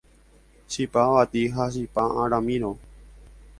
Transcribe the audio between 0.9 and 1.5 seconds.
avati